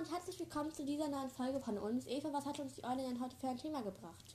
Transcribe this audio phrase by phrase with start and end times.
[0.00, 2.06] und herzlich willkommen zu dieser neuen Folge von uns.
[2.06, 4.34] Eva, was hat uns die Eule denn heute für ein Thema gebracht?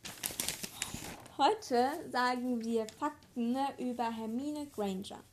[1.39, 5.23] Heute sagen wir Fakten über Hermine Granger.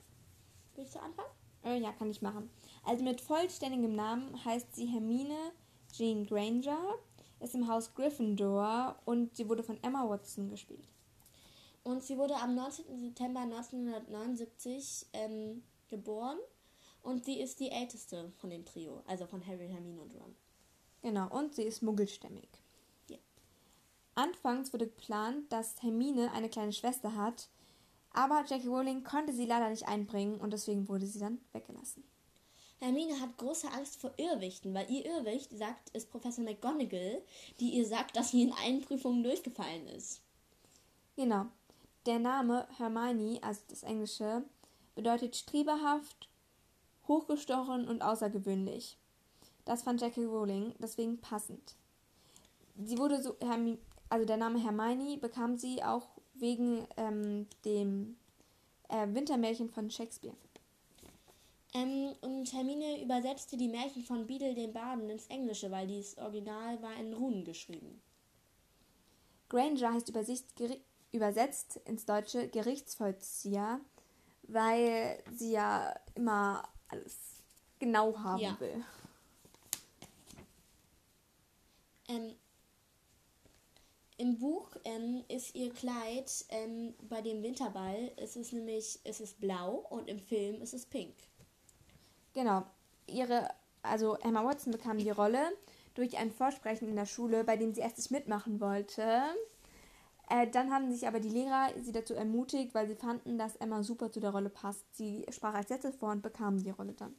[0.75, 1.29] Willst du anfangen?
[1.65, 2.49] Äh, ja, kann ich machen.
[2.83, 5.37] Also mit vollständigem Namen heißt sie Hermine
[5.93, 6.95] Jean Granger,
[7.41, 10.89] ist im Haus Gryffindor und sie wurde von Emma Watson gespielt.
[11.83, 12.99] Und sie wurde am 19.
[12.99, 16.39] September 1979 ähm, geboren
[17.03, 20.35] und sie ist die älteste von dem Trio, also von Harry, Hermine und Ron.
[21.03, 22.49] Genau, und sie ist muggelstämmig.
[23.09, 23.19] Ja.
[24.15, 27.49] Anfangs wurde geplant, dass Hermine eine kleine Schwester hat,
[28.13, 32.05] aber Jackie Rowling konnte sie leider nicht einbringen und deswegen wurde sie dann weggelassen.
[32.79, 37.23] Hermine hat große Angst vor Irrwichten, weil ihr Irrwicht sagt, ist Professor McGonagall,
[37.61, 40.21] die ihr sagt, dass sie in allen Prüfungen durchgefallen ist.
[41.15, 41.47] Genau.
[42.07, 44.43] Der Name Hermione, also das Englische,
[44.97, 46.29] bedeutet strieberhaft,
[47.09, 48.97] hochgestochen und außergewöhnlich.
[49.65, 51.77] Das fand Jackie Rowling deswegen passend.
[52.83, 53.37] Sie wurde so,
[54.09, 58.17] also der Name Hermione bekam sie auch wegen ähm, dem
[58.89, 60.37] äh, Wintermärchen von Shakespeare.
[61.75, 66.83] Ähm, und Hermine übersetzte die Märchen von Beadle den Baden ins Englische, weil dieses Original
[66.83, 68.01] war in Runen geschrieben.
[69.49, 70.13] Granger heißt
[71.13, 73.81] übersetzt ins Deutsche Gerichtsvollzieher,
[74.45, 76.63] weil sie ja immer
[76.93, 77.17] alles
[77.79, 78.61] genau haben ja.
[78.61, 78.85] will.
[82.09, 82.35] Ähm,
[84.19, 89.33] Im Buch ähm, ist ihr Kleid ähm, bei dem Winterball, ist es nämlich ist es
[89.33, 91.15] blau und im Film ist es pink.
[92.35, 92.65] Genau.
[93.07, 93.49] Ihre,
[93.83, 95.51] also Emma Watson bekam die Rolle
[95.95, 99.23] durch ein Vorsprechen in der Schule, bei dem sie erst nicht mitmachen wollte.
[100.33, 103.83] Äh, dann haben sich aber die Lehrer sie dazu ermutigt, weil sie fanden, dass Emma
[103.83, 104.87] super zu der Rolle passt.
[104.97, 107.15] Sie sprach als letztes vor und bekam die Rolle dann.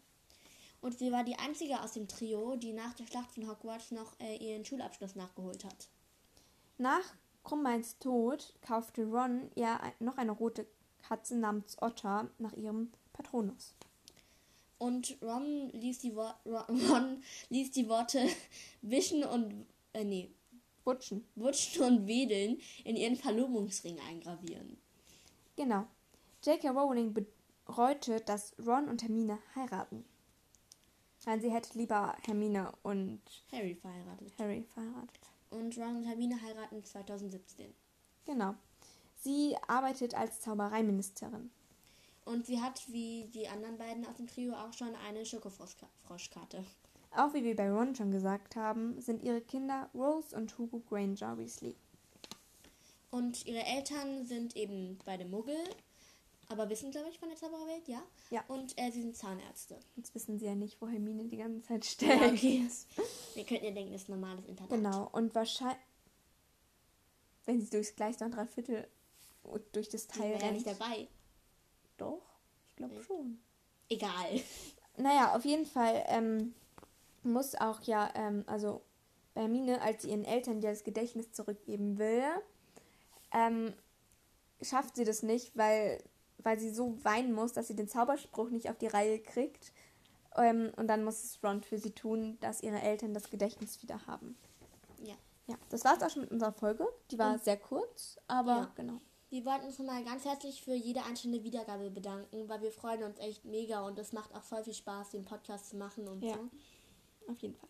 [0.82, 4.20] Und sie war die einzige aus dem Trio, die nach der Schlacht von Hogwarts noch
[4.20, 5.90] äh, ihren Schulabschluss nachgeholt hat.
[6.80, 7.04] Nach
[7.44, 10.66] Krummbeins Tod kaufte Ron ihr noch eine rote
[11.08, 13.76] Katze namens Otter nach ihrem Patronus.
[14.80, 18.28] Und Ron ließ die, Wo Ron ließ die Worte
[18.82, 20.32] wischen und äh, nee,
[20.86, 21.26] Wutschen.
[21.36, 24.78] Wutschen und Wedeln in ihren Verlobungsring eingravieren.
[25.56, 25.88] Genau.
[26.44, 26.70] J.K.
[26.72, 27.14] Rowling
[27.66, 30.04] bereute, dass Ron und Hermine heiraten.
[31.26, 33.22] Weil sie hätte lieber Hermine und
[33.52, 34.34] Harry verheiratet.
[34.38, 35.22] Harry verheiratet.
[35.50, 37.74] Und Ron und Hermine heiraten 2017.
[38.26, 38.56] Genau.
[39.16, 41.50] Sie arbeitet als Zaubereiministerin.
[42.26, 46.66] Und sie hat, wie die anderen beiden aus dem Trio, auch schon eine Schokofroschkarte.
[47.16, 51.38] Auch wie wir bei Ron schon gesagt haben, sind ihre Kinder Rose und Hugo Granger
[51.38, 51.76] Weasley.
[53.12, 55.58] Und ihre Eltern sind eben beide Muggel,
[56.50, 58.02] aber wissen, glaube ich, von der Zaubererwelt, ja?
[58.32, 58.44] Ja.
[58.48, 59.80] Und äh, sie sind Zahnärzte.
[59.96, 62.22] Jetzt wissen sie ja nicht, wo Hermine die ganze Zeit steckt.
[62.22, 62.68] Ja, okay.
[63.36, 64.72] Wir könnten ja denken, das ist ein normales Internat.
[64.72, 65.78] Genau, und wahrscheinlich,
[67.46, 68.88] wenn sie durchs Gleis noch drei Viertel
[69.74, 70.54] durch das Teil rennt.
[70.54, 71.08] nicht dabei.
[71.98, 72.22] Doch,
[72.70, 73.40] ich glaube schon.
[73.90, 74.42] Egal.
[74.98, 76.54] Naja, auf jeden Fall ähm,
[77.26, 78.82] muss auch ja, ähm, also
[79.34, 82.24] bei Hermine, als sie ihren Eltern das Gedächtnis zurückgeben will,
[83.32, 83.74] ähm,
[84.62, 86.04] schafft sie das nicht, weil,
[86.38, 89.72] weil sie so weinen muss, dass sie den Zauberspruch nicht auf die Reihe kriegt.
[90.36, 94.06] Ähm, und dann muss es Ron für sie tun, dass ihre Eltern das Gedächtnis wieder
[94.08, 94.38] haben.
[95.04, 95.16] Ja.
[95.48, 96.88] Ja, das war es auch schon mit unserer Folge.
[97.12, 98.72] Die war und, sehr kurz, aber ja.
[98.76, 99.02] genau.
[99.30, 103.20] Wir wollten uns nochmal ganz herzlich für jede einzelne Wiedergabe bedanken, weil wir freuen uns
[103.20, 106.36] echt mega und es macht auch voll viel Spaß, den Podcast zu machen und ja.
[106.36, 106.50] so.
[107.28, 107.70] Auf jeden Fall.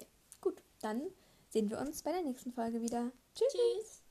[0.00, 0.06] Ja.
[0.40, 1.02] Gut, dann
[1.48, 3.10] sehen wir uns bei der nächsten Folge wieder.
[3.34, 3.52] Tschüss.
[3.52, 3.97] Tschüss.